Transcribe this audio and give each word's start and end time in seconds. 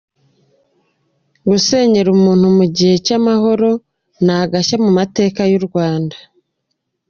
Gusenyera 1.49 2.07
umuntu 2.17 2.45
mu 2.57 2.65
gihe 2.75 2.95
cy’amahoro 3.05 3.69
ni 4.25 4.33
agashya 4.41 4.75
mu 4.83 4.89
mateka 4.97 5.39
y’u 5.51 5.61
Rwanda. 5.67 6.15